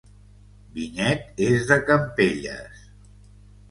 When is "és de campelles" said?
1.51-2.85